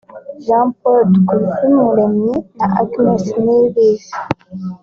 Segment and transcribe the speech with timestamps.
[0.45, 4.13] Jean Paul Dukuzumuremyi na Agnes Niyibizi